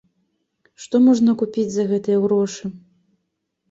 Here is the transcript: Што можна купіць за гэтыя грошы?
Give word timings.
Што 0.85 0.95
можна 1.07 1.37
купіць 1.43 1.69
за 1.77 1.87
гэтыя 1.95 2.17
грошы? 2.27 2.77